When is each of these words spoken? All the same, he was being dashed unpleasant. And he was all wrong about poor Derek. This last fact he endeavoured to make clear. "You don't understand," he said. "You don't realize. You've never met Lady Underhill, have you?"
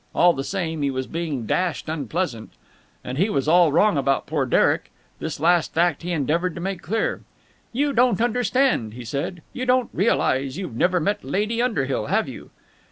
All 0.15 0.33
the 0.33 0.43
same, 0.43 0.81
he 0.81 0.89
was 0.89 1.05
being 1.05 1.45
dashed 1.45 1.87
unpleasant. 1.87 2.53
And 3.03 3.19
he 3.19 3.29
was 3.29 3.47
all 3.47 3.71
wrong 3.71 3.99
about 3.99 4.25
poor 4.25 4.47
Derek. 4.47 4.89
This 5.19 5.39
last 5.39 5.75
fact 5.75 6.01
he 6.01 6.11
endeavoured 6.11 6.55
to 6.55 6.59
make 6.59 6.81
clear. 6.81 7.21
"You 7.71 7.93
don't 7.93 8.19
understand," 8.19 8.95
he 8.95 9.05
said. 9.05 9.43
"You 9.53 9.67
don't 9.67 9.91
realize. 9.93 10.57
You've 10.57 10.75
never 10.75 10.99
met 10.99 11.23
Lady 11.23 11.61
Underhill, 11.61 12.07
have 12.07 12.27
you?" 12.27 12.49